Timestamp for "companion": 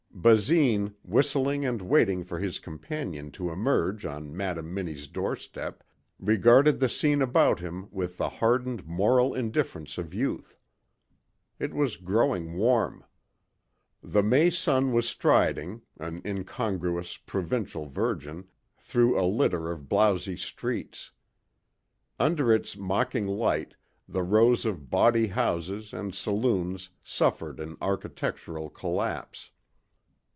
2.59-3.31